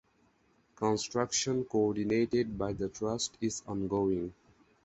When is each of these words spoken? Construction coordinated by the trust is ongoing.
Construction 0.77 1.63
coordinated 1.63 2.57
by 2.57 2.73
the 2.73 2.89
trust 2.89 3.37
is 3.39 3.61
ongoing. 3.67 4.33